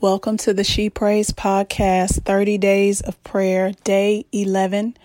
Welcome 0.00 0.38
to 0.38 0.54
the 0.54 0.64
She 0.64 0.88
Prays 0.88 1.30
podcast, 1.30 2.22
30 2.24 2.56
Days 2.56 3.02
of 3.02 3.22
Prayer, 3.22 3.72
day 3.84 4.24
11. 4.32 4.96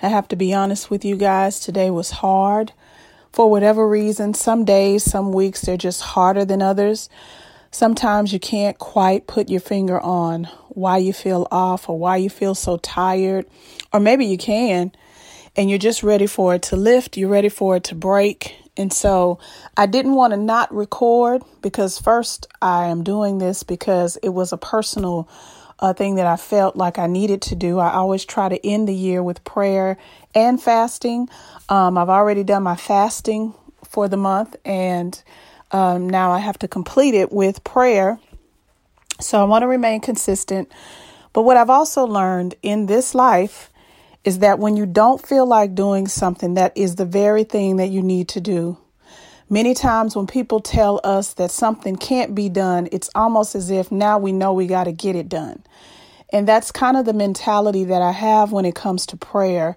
I 0.00 0.08
have 0.08 0.28
to 0.28 0.36
be 0.36 0.54
honest 0.54 0.88
with 0.88 1.04
you 1.04 1.14
guys, 1.16 1.60
today 1.60 1.90
was 1.90 2.10
hard. 2.10 2.72
For 3.32 3.50
whatever 3.50 3.86
reason, 3.86 4.32
some 4.32 4.64
days, 4.64 5.04
some 5.04 5.32
weeks, 5.32 5.60
they're 5.60 5.76
just 5.76 6.00
harder 6.00 6.46
than 6.46 6.62
others. 6.62 7.10
Sometimes 7.70 8.32
you 8.32 8.40
can't 8.40 8.78
quite 8.78 9.26
put 9.26 9.50
your 9.50 9.60
finger 9.60 10.00
on 10.00 10.44
why 10.70 10.96
you 10.96 11.12
feel 11.12 11.46
off 11.50 11.90
or 11.90 11.98
why 11.98 12.16
you 12.16 12.30
feel 12.30 12.54
so 12.54 12.78
tired, 12.78 13.44
or 13.92 14.00
maybe 14.00 14.24
you 14.24 14.38
can, 14.38 14.90
and 15.54 15.68
you're 15.68 15.78
just 15.78 16.02
ready 16.02 16.26
for 16.26 16.54
it 16.54 16.62
to 16.62 16.76
lift, 16.76 17.18
you're 17.18 17.28
ready 17.28 17.50
for 17.50 17.76
it 17.76 17.84
to 17.84 17.94
break, 17.94 18.56
and 18.76 18.92
so 18.92 19.38
I 19.76 19.86
didn't 19.86 20.14
want 20.14 20.32
to 20.32 20.36
not 20.36 20.72
record 20.74 21.42
because, 21.62 21.98
first, 21.98 22.46
I 22.62 22.86
am 22.86 23.02
doing 23.02 23.38
this 23.38 23.62
because 23.62 24.16
it 24.18 24.30
was 24.30 24.52
a 24.52 24.56
personal 24.56 25.28
uh, 25.80 25.92
thing 25.92 26.16
that 26.16 26.26
I 26.26 26.36
felt 26.36 26.76
like 26.76 26.98
I 26.98 27.06
needed 27.06 27.42
to 27.42 27.54
do. 27.54 27.78
I 27.78 27.92
always 27.92 28.24
try 28.24 28.48
to 28.48 28.66
end 28.66 28.88
the 28.88 28.94
year 28.94 29.22
with 29.22 29.44
prayer 29.44 29.96
and 30.34 30.62
fasting. 30.62 31.28
Um, 31.68 31.98
I've 31.98 32.08
already 32.08 32.44
done 32.44 32.62
my 32.62 32.76
fasting 32.76 33.54
for 33.84 34.08
the 34.08 34.16
month, 34.16 34.56
and 34.64 35.20
um, 35.72 36.08
now 36.08 36.30
I 36.30 36.38
have 36.38 36.58
to 36.60 36.68
complete 36.68 37.14
it 37.14 37.32
with 37.32 37.64
prayer. 37.64 38.18
So 39.20 39.40
I 39.40 39.44
want 39.44 39.62
to 39.62 39.68
remain 39.68 40.00
consistent. 40.00 40.70
But 41.32 41.42
what 41.42 41.56
I've 41.56 41.70
also 41.70 42.04
learned 42.04 42.54
in 42.62 42.86
this 42.86 43.14
life 43.14 43.69
is 44.24 44.40
that 44.40 44.58
when 44.58 44.76
you 44.76 44.86
don't 44.86 45.24
feel 45.24 45.46
like 45.46 45.74
doing 45.74 46.06
something, 46.06 46.54
that 46.54 46.76
is 46.76 46.96
the 46.96 47.04
very 47.04 47.44
thing 47.44 47.76
that 47.76 47.88
you 47.88 48.02
need 48.02 48.28
to 48.28 48.40
do. 48.40 48.78
Many 49.48 49.74
times 49.74 50.14
when 50.14 50.26
people 50.26 50.60
tell 50.60 51.00
us 51.02 51.34
that 51.34 51.50
something 51.50 51.96
can't 51.96 52.34
be 52.34 52.48
done, 52.48 52.88
it's 52.92 53.10
almost 53.14 53.54
as 53.54 53.70
if 53.70 53.90
now 53.90 54.18
we 54.18 54.30
know 54.30 54.52
we 54.52 54.66
got 54.66 54.84
to 54.84 54.92
get 54.92 55.16
it 55.16 55.28
done. 55.28 55.64
And 56.32 56.46
that's 56.46 56.70
kind 56.70 56.96
of 56.96 57.04
the 57.04 57.12
mentality 57.12 57.84
that 57.84 58.02
I 58.02 58.12
have 58.12 58.52
when 58.52 58.64
it 58.64 58.76
comes 58.76 59.06
to 59.06 59.16
prayer. 59.16 59.76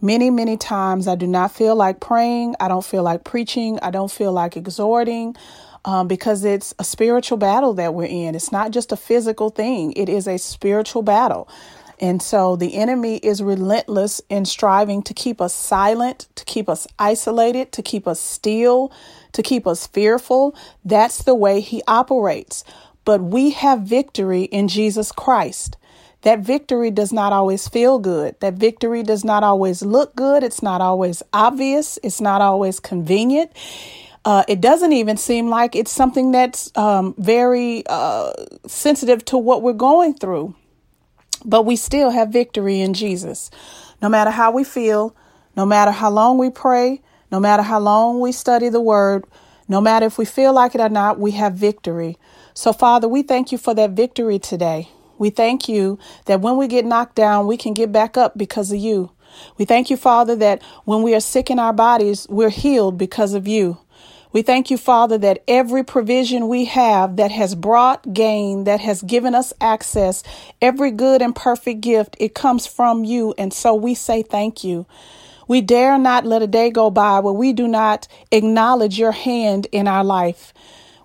Many, 0.00 0.30
many 0.30 0.56
times 0.56 1.06
I 1.06 1.16
do 1.16 1.26
not 1.26 1.52
feel 1.52 1.76
like 1.76 2.00
praying. 2.00 2.54
I 2.58 2.68
don't 2.68 2.84
feel 2.84 3.02
like 3.02 3.24
preaching. 3.24 3.78
I 3.82 3.90
don't 3.90 4.10
feel 4.10 4.32
like 4.32 4.56
exhorting 4.56 5.36
um, 5.84 6.08
because 6.08 6.44
it's 6.44 6.74
a 6.78 6.84
spiritual 6.84 7.38
battle 7.38 7.74
that 7.74 7.94
we're 7.94 8.04
in. 8.04 8.34
It's 8.34 8.52
not 8.52 8.70
just 8.70 8.92
a 8.92 8.96
physical 8.96 9.50
thing, 9.50 9.92
it 9.92 10.08
is 10.08 10.26
a 10.26 10.38
spiritual 10.38 11.02
battle. 11.02 11.48
And 12.00 12.22
so 12.22 12.56
the 12.56 12.76
enemy 12.76 13.18
is 13.18 13.42
relentless 13.42 14.22
in 14.30 14.46
striving 14.46 15.02
to 15.02 15.12
keep 15.12 15.40
us 15.40 15.54
silent, 15.54 16.28
to 16.34 16.44
keep 16.46 16.68
us 16.68 16.86
isolated, 16.98 17.72
to 17.72 17.82
keep 17.82 18.08
us 18.08 18.18
still, 18.18 18.90
to 19.32 19.42
keep 19.42 19.66
us 19.66 19.86
fearful. 19.86 20.56
That's 20.82 21.22
the 21.22 21.34
way 21.34 21.60
he 21.60 21.82
operates. 21.86 22.64
But 23.04 23.22
we 23.22 23.50
have 23.50 23.82
victory 23.82 24.44
in 24.44 24.68
Jesus 24.68 25.12
Christ. 25.12 25.76
That 26.22 26.40
victory 26.40 26.90
does 26.90 27.12
not 27.12 27.32
always 27.32 27.68
feel 27.68 27.98
good. 27.98 28.34
That 28.40 28.54
victory 28.54 29.02
does 29.02 29.24
not 29.24 29.42
always 29.42 29.82
look 29.82 30.16
good. 30.16 30.42
It's 30.42 30.62
not 30.62 30.80
always 30.80 31.22
obvious. 31.32 31.98
It's 32.02 32.20
not 32.20 32.40
always 32.40 32.80
convenient. 32.80 33.52
Uh, 34.24 34.44
it 34.48 34.60
doesn't 34.60 34.92
even 34.92 35.16
seem 35.16 35.48
like 35.48 35.74
it's 35.74 35.90
something 35.90 36.30
that's 36.30 36.70
um, 36.76 37.14
very 37.16 37.84
uh, 37.86 38.32
sensitive 38.66 39.24
to 39.26 39.38
what 39.38 39.62
we're 39.62 39.72
going 39.72 40.12
through. 40.14 40.54
But 41.44 41.64
we 41.64 41.76
still 41.76 42.10
have 42.10 42.30
victory 42.30 42.80
in 42.80 42.94
Jesus. 42.94 43.50
No 44.02 44.08
matter 44.08 44.30
how 44.30 44.50
we 44.50 44.64
feel, 44.64 45.14
no 45.56 45.66
matter 45.66 45.90
how 45.90 46.10
long 46.10 46.38
we 46.38 46.50
pray, 46.50 47.02
no 47.30 47.40
matter 47.40 47.62
how 47.62 47.78
long 47.78 48.20
we 48.20 48.32
study 48.32 48.68
the 48.68 48.80
word, 48.80 49.24
no 49.68 49.80
matter 49.80 50.06
if 50.06 50.18
we 50.18 50.24
feel 50.24 50.52
like 50.52 50.74
it 50.74 50.80
or 50.80 50.88
not, 50.88 51.18
we 51.18 51.32
have 51.32 51.54
victory. 51.54 52.18
So, 52.54 52.72
Father, 52.72 53.08
we 53.08 53.22
thank 53.22 53.52
you 53.52 53.58
for 53.58 53.74
that 53.74 53.90
victory 53.92 54.38
today. 54.38 54.88
We 55.18 55.30
thank 55.30 55.68
you 55.68 55.98
that 56.26 56.40
when 56.40 56.56
we 56.56 56.66
get 56.66 56.84
knocked 56.84 57.14
down, 57.14 57.46
we 57.46 57.56
can 57.56 57.74
get 57.74 57.92
back 57.92 58.16
up 58.16 58.36
because 58.36 58.72
of 58.72 58.78
you. 58.78 59.12
We 59.58 59.64
thank 59.64 59.90
you, 59.90 59.96
Father, 59.96 60.34
that 60.36 60.62
when 60.84 61.02
we 61.02 61.14
are 61.14 61.20
sick 61.20 61.50
in 61.50 61.58
our 61.58 61.72
bodies, 61.72 62.26
we're 62.28 62.50
healed 62.50 62.98
because 62.98 63.34
of 63.34 63.46
you. 63.46 63.78
We 64.32 64.42
thank 64.42 64.70
you, 64.70 64.78
Father, 64.78 65.18
that 65.18 65.42
every 65.48 65.82
provision 65.82 66.48
we 66.48 66.66
have 66.66 67.16
that 67.16 67.32
has 67.32 67.56
brought 67.56 68.14
gain, 68.14 68.64
that 68.64 68.80
has 68.80 69.02
given 69.02 69.34
us 69.34 69.52
access, 69.60 70.22
every 70.62 70.92
good 70.92 71.20
and 71.20 71.34
perfect 71.34 71.80
gift, 71.80 72.16
it 72.20 72.34
comes 72.34 72.66
from 72.66 73.04
you. 73.04 73.34
And 73.36 73.52
so 73.52 73.74
we 73.74 73.94
say 73.94 74.22
thank 74.22 74.62
you. 74.62 74.86
We 75.48 75.60
dare 75.60 75.98
not 75.98 76.26
let 76.26 76.42
a 76.42 76.46
day 76.46 76.70
go 76.70 76.90
by 76.90 77.18
where 77.18 77.34
we 77.34 77.52
do 77.52 77.66
not 77.66 78.06
acknowledge 78.30 78.98
your 79.00 79.10
hand 79.12 79.66
in 79.72 79.88
our 79.88 80.04
life. 80.04 80.54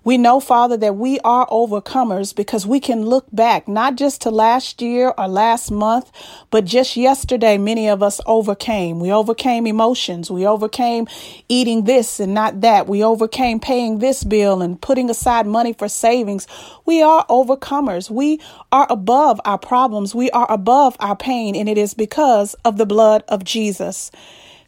We 0.06 0.18
know, 0.18 0.38
Father, 0.38 0.76
that 0.76 0.94
we 0.94 1.18
are 1.24 1.48
overcomers 1.48 2.32
because 2.32 2.64
we 2.64 2.78
can 2.78 3.06
look 3.06 3.26
back, 3.32 3.66
not 3.66 3.96
just 3.96 4.22
to 4.22 4.30
last 4.30 4.80
year 4.80 5.12
or 5.18 5.26
last 5.26 5.72
month, 5.72 6.12
but 6.52 6.64
just 6.64 6.96
yesterday, 6.96 7.58
many 7.58 7.88
of 7.88 8.04
us 8.04 8.20
overcame. 8.24 9.00
We 9.00 9.10
overcame 9.10 9.66
emotions. 9.66 10.30
We 10.30 10.46
overcame 10.46 11.08
eating 11.48 11.86
this 11.86 12.20
and 12.20 12.34
not 12.34 12.60
that. 12.60 12.86
We 12.86 13.02
overcame 13.02 13.58
paying 13.58 13.98
this 13.98 14.22
bill 14.22 14.62
and 14.62 14.80
putting 14.80 15.10
aside 15.10 15.44
money 15.48 15.72
for 15.72 15.88
savings. 15.88 16.46
We 16.84 17.02
are 17.02 17.26
overcomers. 17.26 18.08
We 18.08 18.40
are 18.70 18.86
above 18.88 19.40
our 19.44 19.58
problems. 19.58 20.14
We 20.14 20.30
are 20.30 20.46
above 20.48 20.96
our 21.00 21.16
pain, 21.16 21.56
and 21.56 21.68
it 21.68 21.78
is 21.78 21.94
because 21.94 22.54
of 22.64 22.78
the 22.78 22.86
blood 22.86 23.24
of 23.26 23.42
Jesus. 23.42 24.12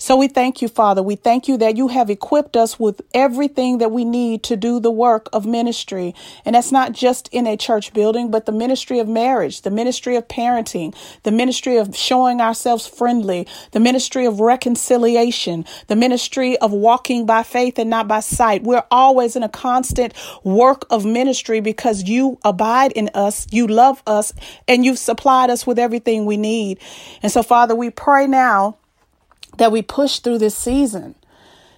So 0.00 0.16
we 0.16 0.28
thank 0.28 0.62
you, 0.62 0.68
Father. 0.68 1.02
We 1.02 1.16
thank 1.16 1.48
you 1.48 1.56
that 1.56 1.76
you 1.76 1.88
have 1.88 2.08
equipped 2.08 2.56
us 2.56 2.78
with 2.78 3.02
everything 3.12 3.78
that 3.78 3.90
we 3.90 4.04
need 4.04 4.44
to 4.44 4.56
do 4.56 4.78
the 4.78 4.92
work 4.92 5.28
of 5.32 5.44
ministry. 5.44 6.14
And 6.44 6.54
that's 6.54 6.70
not 6.70 6.92
just 6.92 7.28
in 7.32 7.48
a 7.48 7.56
church 7.56 7.92
building, 7.92 8.30
but 8.30 8.46
the 8.46 8.52
ministry 8.52 9.00
of 9.00 9.08
marriage, 9.08 9.62
the 9.62 9.72
ministry 9.72 10.14
of 10.14 10.28
parenting, 10.28 10.94
the 11.24 11.32
ministry 11.32 11.76
of 11.76 11.96
showing 11.96 12.40
ourselves 12.40 12.86
friendly, 12.86 13.46
the 13.72 13.80
ministry 13.80 14.24
of 14.24 14.38
reconciliation, 14.38 15.64
the 15.88 15.96
ministry 15.96 16.56
of 16.58 16.72
walking 16.72 17.26
by 17.26 17.42
faith 17.42 17.76
and 17.76 17.90
not 17.90 18.06
by 18.06 18.20
sight. 18.20 18.62
We're 18.62 18.84
always 18.92 19.34
in 19.34 19.42
a 19.42 19.48
constant 19.48 20.14
work 20.44 20.86
of 20.90 21.04
ministry 21.04 21.60
because 21.60 22.04
you 22.04 22.38
abide 22.44 22.92
in 22.92 23.10
us, 23.14 23.48
you 23.50 23.66
love 23.66 24.02
us, 24.06 24.32
and 24.68 24.84
you've 24.84 24.98
supplied 24.98 25.50
us 25.50 25.66
with 25.66 25.78
everything 25.78 26.24
we 26.24 26.36
need. 26.36 26.78
And 27.20 27.32
so, 27.32 27.42
Father, 27.42 27.74
we 27.74 27.90
pray 27.90 28.28
now 28.28 28.78
that 29.58 29.72
we 29.72 29.82
push 29.82 30.20
through 30.20 30.38
this 30.38 30.56
season 30.56 31.14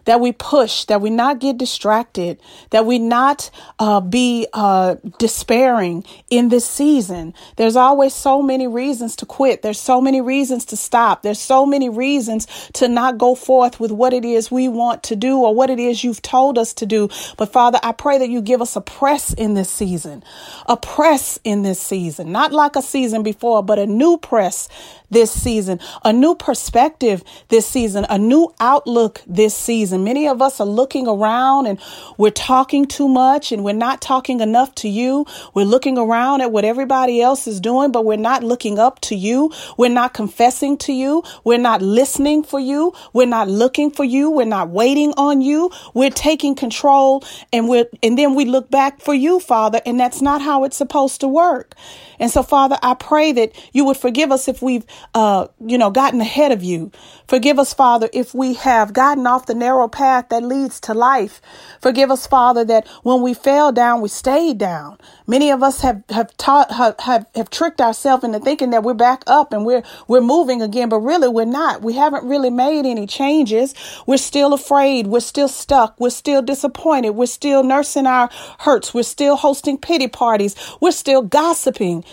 that 0.05 0.21
we 0.21 0.33
push, 0.33 0.85
that 0.87 1.01
we 1.01 1.11
not 1.11 1.39
get 1.39 1.59
distracted, 1.59 2.41
that 2.71 2.87
we 2.87 2.99
not 2.99 3.51
uh, 3.79 4.01
be 4.01 4.47
uh, 4.53 4.97
despairing 5.19 6.05
in 6.31 6.49
this 6.49 6.67
season. 6.67 7.35
There's 7.57 7.77
always 7.77 8.15
so 8.15 8.43
many 8.43 8.67
reasons 8.67 9.17
to 9.17 9.27
quit. 9.27 9.63
There's 9.63 9.81
so 9.81 10.01
many 10.01 10.21
reasons 10.21 10.65
to 10.67 10.77
stop. 10.77 11.23
There's 11.23 11.41
so 11.41 11.67
many 11.67 11.89
reasons 11.89 12.47
to 12.75 12.89
not 12.89 13.19
go 13.19 13.35
forth 13.35 13.81
with 13.81 13.93
what 13.93 14.13
it 14.13 14.25
is 14.25 14.51
we 14.51 14.69
want 14.69 15.03
to 15.05 15.17
do 15.17 15.39
or 15.39 15.55
what 15.55 15.71
it 15.71 15.79
is 15.79 16.05
you've 16.05 16.23
told 16.23 16.59
us 16.59 16.75
to 16.75 16.87
do. 16.87 17.09
But 17.37 17.53
Father, 17.53 17.79
I 17.83 17.93
pray 17.93 18.19
that 18.19 18.31
you 18.31 18.41
give 18.41 18.63
us 18.63 18.77
a 18.77 18.81
press 18.81 19.33
in 19.33 19.55
this 19.55 19.71
season, 19.71 20.23
a 20.67 20.77
press 20.77 21.39
in 21.45 21.63
this 21.63 21.81
season, 21.81 22.33
not 22.33 22.53
like 22.53 22.77
a 22.77 22.83
season 22.83 23.23
before, 23.23 23.63
but 23.63 23.79
a 23.79 23.87
new 23.87 24.19
press 24.19 24.69
this 25.11 25.31
season, 25.33 25.81
a 26.05 26.13
new 26.13 26.35
perspective 26.35 27.23
this 27.49 27.67
season, 27.67 28.07
a 28.09 28.19
new 28.19 28.53
outlook 28.61 29.21
this 29.27 29.55
season. 29.55 30.00
Many 30.05 30.29
of 30.29 30.43
us 30.43 30.61
are 30.61 30.67
looking 30.67 31.07
around 31.07 31.67
and 31.67 31.79
we're 32.19 32.31
talking 32.31 32.87
too 32.87 33.09
much 33.09 33.53
and 33.53 33.65
we're 33.65 33.73
not 33.73 34.01
talking 34.01 34.41
enough 34.41 34.75
to 34.77 34.89
you. 34.89 35.27
We're 35.55 35.65
looking 35.65 35.99
around 35.99 36.41
at 36.41 36.53
what 36.53 36.65
everybody 36.65 37.21
else 37.21 37.47
is 37.47 37.61
doing, 37.61 37.93
but 37.93 38.05
we're 38.05 38.17
not 38.17 38.43
looking 38.43 38.79
up 38.79 39.01
to 39.03 39.15
you. 39.15 39.53
We're 39.77 39.91
not 39.91 40.15
confessing 40.15 40.77
to 40.79 40.93
you. 40.93 41.23
We're 41.45 41.59
not 41.59 41.83
listening 41.83 42.43
for 42.43 42.61
you. 42.61 42.93
We're 43.13 43.27
not 43.27 43.49
looking 43.49 43.91
for 43.91 44.05
you. 44.05 44.31
We're 44.31 44.47
not 44.47 44.71
waiting 44.71 45.13
on 45.17 45.41
you. 45.41 45.71
We're 45.95 46.11
taking 46.11 46.55
control 46.55 47.25
and 47.53 47.69
we're, 47.69 47.87
and 48.03 48.19
then 48.19 48.35
we 48.35 48.45
look 48.45 48.71
back 48.71 49.01
for 49.01 49.15
you, 49.15 49.41
Father, 49.41 49.81
and 49.87 49.99
that's 49.99 50.23
not 50.23 50.43
how 50.43 50.65
it's 50.65 50.77
supposed 50.77 51.21
to 51.21 51.29
work. 51.29 51.75
And 52.21 52.31
so, 52.31 52.43
Father, 52.43 52.79
I 52.83 52.95
pray 52.95 53.33
that 53.33 53.53
you 53.73 53.87
would 53.87 53.97
forgive 53.97 54.31
us 54.31 54.47
if 54.47 54.61
we've, 54.61 54.85
uh, 55.15 55.49
you 55.67 55.79
know, 55.79 55.91
gotten 55.91 56.21
ahead 56.21 56.53
of 56.53 56.63
you. 56.63 56.93
Forgive 57.27 57.59
us, 57.59 57.73
Father, 57.73 58.11
if 58.13 58.35
we 58.35 58.55
have 58.55 58.93
gotten 58.93 59.27
off 59.27 59.47
the 59.47 59.55
narrow 59.55 59.80
path 59.89 60.29
that 60.29 60.43
leads 60.43 60.81
to 60.81 60.95
life. 60.95 61.41
Forgive 61.81 62.11
us, 62.11 62.27
Father, 62.27 62.65
that 62.65 62.87
when 63.03 63.23
we 63.23 63.35
fell 63.35 63.73
down, 63.73 64.01
we 64.01 64.09
stayed 64.09 64.59
down. 64.59 64.99
Many 65.27 65.51
of 65.51 65.63
us 65.63 65.81
have, 65.81 66.03
have 66.11 66.37
taught, 66.37 66.73
have, 66.73 66.99
have, 67.01 67.27
have 67.35 67.51
tricked 67.51 67.81
ourselves 67.81 68.25
into 68.25 68.41
thinking 68.41 68.71
that 68.71 68.83
we're 68.83 68.95
back 68.95 69.23
up 69.27 69.53
and 69.53 69.65
we're, 69.65 69.83
we're 70.09 70.21
moving 70.21 70.63
again, 70.63 70.89
but 70.89 70.99
really 70.99 71.29
we're 71.29 71.45
not. 71.45 71.83
We 71.83 71.95
haven't 71.95 72.25
really 72.25 72.51
made 72.51 72.87
any 72.87 73.07
changes. 73.07 73.75
We're 74.07 74.17
still 74.17 74.53
afraid. 74.53 75.07
We're 75.07 75.21
still 75.21 75.49
stuck. 75.49 75.99
We're 75.99 76.11
still 76.11 76.43
disappointed. 76.43 77.11
We're 77.11 77.27
still 77.27 77.63
nursing 77.63 78.07
our 78.07 78.31
hurts. 78.61 78.93
We're 78.93 79.03
still 79.03 79.37
hosting 79.37 79.79
pity 79.79 80.09
parties. 80.09 80.57
We're 80.81 80.93
still 80.93 81.23
gossiping. 81.23 82.05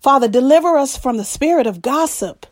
Father, 0.00 0.28
deliver 0.28 0.76
us 0.76 0.96
from 0.96 1.16
the 1.16 1.24
spirit 1.24 1.66
of 1.66 1.82
gossip. 1.82 2.46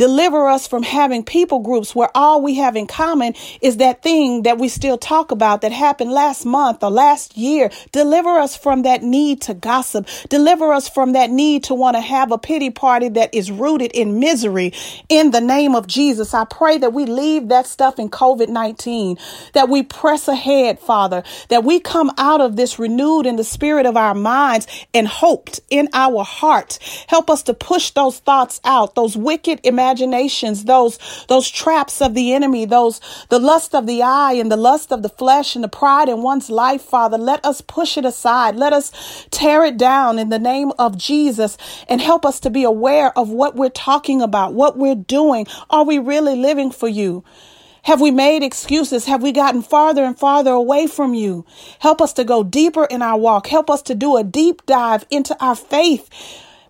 Deliver 0.00 0.48
us 0.48 0.66
from 0.66 0.82
having 0.82 1.22
people 1.22 1.58
groups 1.58 1.94
where 1.94 2.08
all 2.14 2.40
we 2.40 2.54
have 2.54 2.74
in 2.74 2.86
common 2.86 3.34
is 3.60 3.76
that 3.76 4.02
thing 4.02 4.44
that 4.44 4.56
we 4.56 4.66
still 4.66 4.96
talk 4.96 5.30
about 5.30 5.60
that 5.60 5.72
happened 5.72 6.10
last 6.10 6.46
month 6.46 6.82
or 6.82 6.90
last 6.90 7.36
year. 7.36 7.70
Deliver 7.92 8.38
us 8.38 8.56
from 8.56 8.80
that 8.84 9.02
need 9.02 9.42
to 9.42 9.52
gossip. 9.52 10.08
Deliver 10.30 10.72
us 10.72 10.88
from 10.88 11.12
that 11.12 11.28
need 11.28 11.64
to 11.64 11.74
want 11.74 11.96
to 11.96 12.00
have 12.00 12.32
a 12.32 12.38
pity 12.38 12.70
party 12.70 13.10
that 13.10 13.34
is 13.34 13.50
rooted 13.50 13.92
in 13.92 14.18
misery. 14.18 14.72
In 15.10 15.32
the 15.32 15.40
name 15.42 15.74
of 15.74 15.86
Jesus, 15.86 16.32
I 16.32 16.46
pray 16.46 16.78
that 16.78 16.94
we 16.94 17.04
leave 17.04 17.48
that 17.48 17.66
stuff 17.66 17.98
in 17.98 18.08
COVID 18.08 18.48
19, 18.48 19.18
that 19.52 19.68
we 19.68 19.82
press 19.82 20.28
ahead, 20.28 20.78
Father, 20.78 21.22
that 21.50 21.62
we 21.62 21.78
come 21.78 22.10
out 22.16 22.40
of 22.40 22.56
this 22.56 22.78
renewed 22.78 23.26
in 23.26 23.36
the 23.36 23.44
spirit 23.44 23.84
of 23.84 23.98
our 23.98 24.14
minds 24.14 24.66
and 24.94 25.06
hoped 25.06 25.60
in 25.68 25.90
our 25.92 26.24
heart. 26.24 26.78
Help 27.06 27.28
us 27.28 27.42
to 27.42 27.52
push 27.52 27.90
those 27.90 28.18
thoughts 28.18 28.62
out, 28.64 28.94
those 28.94 29.14
wicked 29.14 29.60
imaginations, 29.90 30.64
those, 30.64 30.98
those 31.28 31.48
traps 31.48 32.00
of 32.00 32.14
the 32.14 32.32
enemy, 32.32 32.64
those, 32.64 33.00
the 33.28 33.38
lust 33.38 33.74
of 33.74 33.86
the 33.86 34.02
eye 34.02 34.34
and 34.34 34.50
the 34.50 34.56
lust 34.56 34.92
of 34.92 35.02
the 35.02 35.08
flesh 35.08 35.54
and 35.56 35.64
the 35.64 35.68
pride 35.68 36.08
in 36.08 36.22
one's 36.22 36.48
life, 36.48 36.82
Father. 36.82 37.18
Let 37.18 37.44
us 37.44 37.60
push 37.60 37.98
it 37.98 38.04
aside. 38.04 38.54
Let 38.54 38.72
us 38.72 39.26
tear 39.30 39.64
it 39.64 39.76
down 39.76 40.18
in 40.18 40.28
the 40.28 40.38
name 40.38 40.72
of 40.78 40.96
Jesus 40.96 41.58
and 41.88 42.00
help 42.00 42.24
us 42.24 42.38
to 42.40 42.50
be 42.50 42.62
aware 42.62 43.16
of 43.18 43.30
what 43.30 43.56
we're 43.56 43.68
talking 43.68 44.22
about, 44.22 44.54
what 44.54 44.78
we're 44.78 44.94
doing. 44.94 45.46
Are 45.70 45.84
we 45.84 45.98
really 45.98 46.36
living 46.36 46.70
for 46.70 46.88
you? 46.88 47.24
Have 47.82 48.00
we 48.00 48.10
made 48.10 48.42
excuses? 48.42 49.06
Have 49.06 49.22
we 49.22 49.32
gotten 49.32 49.62
farther 49.62 50.04
and 50.04 50.16
farther 50.16 50.52
away 50.52 50.86
from 50.86 51.14
you? 51.14 51.46
Help 51.78 52.00
us 52.00 52.12
to 52.12 52.24
go 52.24 52.44
deeper 52.44 52.84
in 52.84 53.02
our 53.02 53.18
walk. 53.18 53.46
Help 53.46 53.70
us 53.70 53.82
to 53.82 53.94
do 53.94 54.16
a 54.16 54.22
deep 54.22 54.64
dive 54.66 55.06
into 55.10 55.36
our 55.42 55.56
faith. 55.56 56.08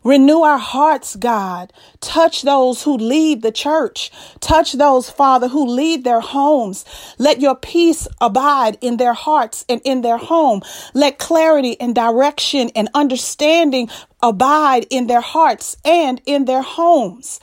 Renew 0.03 0.41
our 0.41 0.59
hearts, 0.59 1.15
God. 1.15 1.73
Touch 2.01 2.43
those 2.43 2.85
who 2.85 2.97
lead 2.97 3.43
the 3.43 3.53
church. 3.53 4.11
Touch 4.41 4.73
those, 4.73 5.11
Father, 5.11 5.49
who 5.49 5.67
lead 5.67 6.05
their 6.05 6.21
homes. 6.21 6.87
Let 7.19 7.41
your 7.41 7.55
peace 7.55 8.09
abide 8.21 8.79
in 8.81 8.97
their 8.97 9.13
hearts 9.13 9.67
and 9.69 9.83
in 9.85 10.01
their 10.01 10.17
home. 10.17 10.63
Let 10.95 11.19
clarity 11.19 11.79
and 11.79 11.95
direction 11.95 12.71
and 12.75 12.89
understanding 12.95 13.91
abide 14.23 14.87
in 14.89 15.07
their 15.07 15.21
hearts 15.21 15.77
and 15.85 16.21
in 16.25 16.47
their 16.47 16.63
homes. 16.63 17.39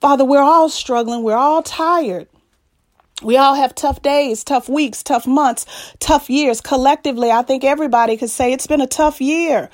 Father, 0.00 0.24
we're 0.24 0.42
all 0.42 0.68
struggling. 0.68 1.22
We're 1.22 1.36
all 1.36 1.62
tired. 1.62 2.26
We 3.22 3.36
all 3.36 3.54
have 3.54 3.74
tough 3.74 4.02
days, 4.02 4.42
tough 4.42 4.68
weeks, 4.68 5.04
tough 5.04 5.26
months, 5.26 5.64
tough 6.00 6.28
years. 6.28 6.60
Collectively, 6.60 7.30
I 7.30 7.42
think 7.42 7.62
everybody 7.62 8.16
could 8.16 8.30
say 8.30 8.52
it's 8.52 8.66
been 8.66 8.80
a 8.80 8.86
tough 8.88 9.20
year. 9.20 9.70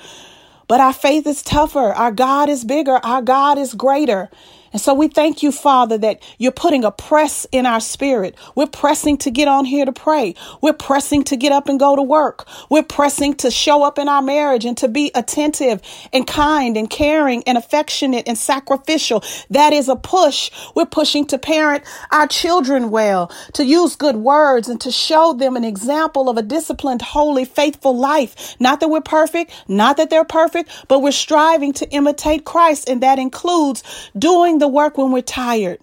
But 0.71 0.79
our 0.79 0.93
faith 0.93 1.27
is 1.27 1.43
tougher. 1.43 1.91
Our 1.91 2.13
God 2.13 2.47
is 2.47 2.63
bigger. 2.63 2.97
Our 3.03 3.21
God 3.21 3.57
is 3.57 3.73
greater. 3.73 4.29
And 4.73 4.81
so 4.81 4.93
we 4.93 5.07
thank 5.07 5.43
you, 5.43 5.51
Father, 5.51 5.97
that 5.99 6.21
you're 6.37 6.51
putting 6.51 6.83
a 6.83 6.91
press 6.91 7.45
in 7.51 7.65
our 7.65 7.79
spirit. 7.79 8.35
We're 8.55 8.67
pressing 8.67 9.17
to 9.19 9.31
get 9.31 9.47
on 9.47 9.65
here 9.65 9.85
to 9.85 9.91
pray. 9.91 10.35
We're 10.61 10.73
pressing 10.73 11.23
to 11.25 11.35
get 11.35 11.51
up 11.51 11.67
and 11.67 11.79
go 11.79 11.95
to 11.95 12.01
work. 12.01 12.47
We're 12.69 12.83
pressing 12.83 13.35
to 13.35 13.51
show 13.51 13.83
up 13.83 13.99
in 13.99 14.07
our 14.07 14.21
marriage 14.21 14.65
and 14.65 14.77
to 14.77 14.87
be 14.87 15.11
attentive 15.13 15.81
and 16.13 16.25
kind 16.25 16.77
and 16.77 16.89
caring 16.89 17.43
and 17.43 17.57
affectionate 17.57 18.27
and 18.27 18.37
sacrificial. 18.37 19.23
That 19.49 19.73
is 19.73 19.89
a 19.89 19.95
push. 19.95 20.51
We're 20.75 20.85
pushing 20.85 21.25
to 21.27 21.37
parent 21.37 21.83
our 22.11 22.27
children 22.27 22.91
well, 22.91 23.31
to 23.53 23.65
use 23.65 23.95
good 23.95 24.17
words 24.17 24.69
and 24.69 24.79
to 24.81 24.91
show 24.91 25.33
them 25.33 25.55
an 25.55 25.63
example 25.63 26.29
of 26.29 26.37
a 26.37 26.41
disciplined, 26.41 27.01
holy, 27.01 27.45
faithful 27.45 27.97
life. 27.97 28.55
Not 28.59 28.79
that 28.79 28.89
we're 28.89 29.01
perfect, 29.01 29.51
not 29.67 29.97
that 29.97 30.09
they're 30.09 30.23
perfect, 30.23 30.69
but 30.87 31.01
we're 31.01 31.11
striving 31.11 31.73
to 31.73 31.89
imitate 31.89 32.45
Christ. 32.45 32.87
And 32.87 33.01
that 33.01 33.19
includes 33.19 33.83
doing 34.17 34.60
the 34.61 34.67
work 34.69 34.97
when 34.97 35.11
we're 35.11 35.21
tired, 35.21 35.79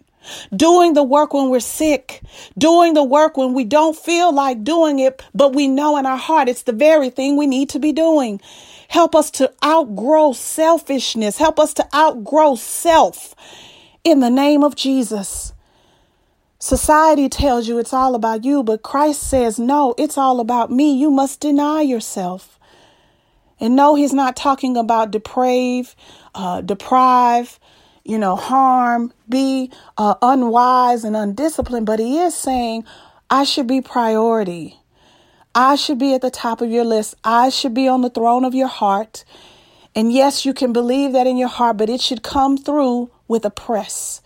doing 0.57 0.95
the 0.95 1.03
work 1.03 1.35
when 1.35 1.51
we're 1.51 1.61
sick, 1.61 2.23
doing 2.57 2.95
the 2.95 3.05
work 3.05 3.37
when 3.37 3.53
we 3.53 3.65
don't 3.65 3.97
feel 3.97 4.33
like 4.33 4.65
doing 4.65 4.99
it, 4.99 5.23
but 5.35 5.55
we 5.55 5.69
know 5.69 5.99
in 5.99 6.07
our 6.07 6.17
heart 6.17 6.49
it's 6.49 6.63
the 6.63 6.73
very 6.73 7.11
thing 7.11 7.37
we 7.37 7.47
need 7.47 7.69
to 7.69 7.79
be 7.79 7.93
doing. 7.93 8.41
Help 8.89 9.15
us 9.15 9.31
to 9.33 9.53
outgrow 9.63 10.33
selfishness. 10.33 11.37
Help 11.37 11.61
us 11.61 11.75
to 11.75 11.87
outgrow 11.95 12.55
self 12.55 13.35
in 14.03 14.21
the 14.21 14.31
name 14.31 14.65
of 14.65 14.75
Jesus. 14.75 15.53
Society 16.59 17.29
tells 17.29 17.69
you 17.69 17.79
it's 17.79 17.93
all 17.93 18.15
about 18.15 18.45
you, 18.45 18.63
but 18.63 18.83
Christ 18.83 19.23
says, 19.23 19.59
no, 19.59 19.95
it's 19.97 20.19
all 20.19 20.41
about 20.41 20.73
me. 20.73 20.99
You 20.99 21.11
must 21.11 21.41
deny 21.41 21.83
yourself. 21.83 22.59
And 23.61 23.77
no, 23.77 23.95
he's 23.95 24.13
not 24.13 24.37
talking 24.37 24.77
about 24.77 25.13
deprave, 25.13 25.95
uh, 26.35 26.61
deprive, 26.63 27.61
you 28.09 28.19
know, 28.19 28.37
harm, 28.37 29.13
be 29.29 29.71
uh, 29.99 30.15
unwise 30.23 31.05
and 31.05 31.15
undisciplined, 31.15 31.85
but 31.85 31.99
he 31.99 32.19
is 32.19 32.35
saying, 32.35 32.85
I 33.29 33.45
should 33.45 33.67
be 33.67 33.83
priority. 33.83 34.81
I 35.55 35.77
should 35.77 35.99
be 35.99 36.15
at 36.15 36.23
the 36.23 36.31
top 36.31 36.63
of 36.63 36.71
your 36.71 36.85
list. 36.85 37.17
I 37.23 37.51
should 37.51 37.75
be 37.75 37.87
on 37.87 38.01
the 38.01 38.09
throne 38.09 38.47
of 38.47 38.55
your 38.55 38.69
heart. 38.69 39.27
And 39.95 40.11
yes, 40.11 40.47
you 40.47 40.55
can 40.55 40.73
believe 40.73 41.13
that 41.13 41.27
in 41.27 41.37
your 41.37 41.51
heart, 41.51 41.77
but 41.77 41.91
it 41.91 42.01
should 42.01 42.23
come 42.23 42.57
through 42.57 43.11
with 43.29 43.45
a 43.45 43.51
press. 43.51 44.23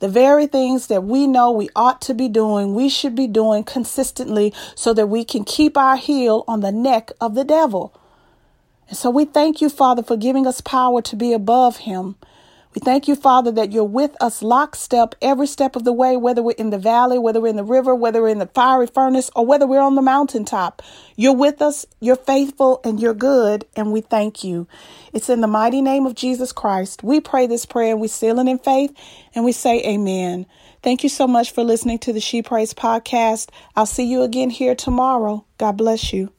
The 0.00 0.08
very 0.10 0.46
things 0.46 0.88
that 0.88 1.04
we 1.04 1.26
know 1.26 1.50
we 1.50 1.70
ought 1.74 2.02
to 2.02 2.12
be 2.12 2.28
doing, 2.28 2.74
we 2.74 2.90
should 2.90 3.14
be 3.14 3.26
doing 3.26 3.64
consistently 3.64 4.52
so 4.74 4.92
that 4.92 5.06
we 5.06 5.24
can 5.24 5.42
keep 5.42 5.78
our 5.78 5.96
heel 5.96 6.44
on 6.46 6.60
the 6.60 6.70
neck 6.70 7.12
of 7.18 7.34
the 7.34 7.44
devil. 7.44 7.98
And 8.90 8.98
so 8.98 9.08
we 9.08 9.24
thank 9.24 9.62
you, 9.62 9.70
Father, 9.70 10.02
for 10.02 10.18
giving 10.18 10.46
us 10.46 10.60
power 10.60 11.00
to 11.00 11.16
be 11.16 11.32
above 11.32 11.78
him 11.78 12.16
we 12.76 12.80
thank 12.80 13.08
you, 13.08 13.16
Father, 13.16 13.50
that 13.52 13.72
you're 13.72 13.84
with 13.84 14.14
us 14.20 14.42
lockstep 14.42 15.14
every 15.22 15.46
step 15.46 15.76
of 15.76 15.84
the 15.84 15.94
way, 15.94 16.14
whether 16.14 16.42
we're 16.42 16.56
in 16.58 16.68
the 16.68 16.76
valley, 16.76 17.18
whether 17.18 17.40
we're 17.40 17.48
in 17.48 17.56
the 17.56 17.64
river, 17.64 17.94
whether 17.94 18.20
we're 18.20 18.28
in 18.28 18.38
the 18.38 18.48
fiery 18.48 18.86
furnace, 18.86 19.30
or 19.34 19.46
whether 19.46 19.66
we're 19.66 19.80
on 19.80 19.94
the 19.94 20.02
mountaintop. 20.02 20.82
You're 21.16 21.34
with 21.34 21.62
us, 21.62 21.86
you're 22.00 22.16
faithful, 22.16 22.82
and 22.84 23.00
you're 23.00 23.14
good, 23.14 23.64
and 23.76 23.92
we 23.94 24.02
thank 24.02 24.44
you. 24.44 24.68
It's 25.14 25.30
in 25.30 25.40
the 25.40 25.46
mighty 25.46 25.80
name 25.80 26.04
of 26.04 26.14
Jesus 26.14 26.52
Christ. 26.52 27.02
We 27.02 27.18
pray 27.18 27.46
this 27.46 27.64
prayer 27.64 27.92
and 27.92 28.00
we 28.00 28.08
seal 28.08 28.38
it 28.40 28.46
in 28.46 28.58
faith, 28.58 28.94
and 29.34 29.42
we 29.42 29.52
say 29.52 29.82
amen. 29.82 30.44
Thank 30.82 31.02
you 31.02 31.08
so 31.08 31.26
much 31.26 31.52
for 31.52 31.64
listening 31.64 31.98
to 32.00 32.12
the 32.12 32.20
She 32.20 32.42
Prays 32.42 32.74
podcast. 32.74 33.48
I'll 33.74 33.86
see 33.86 34.04
you 34.04 34.20
again 34.20 34.50
here 34.50 34.74
tomorrow. 34.74 35.46
God 35.56 35.78
bless 35.78 36.12
you. 36.12 36.30